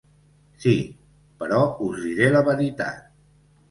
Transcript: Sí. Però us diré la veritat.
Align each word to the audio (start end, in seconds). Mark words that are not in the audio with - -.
Sí. 0.63 0.73
Però 1.43 1.61
us 1.91 2.03
diré 2.09 2.35
la 2.39 2.47
veritat. 2.53 3.19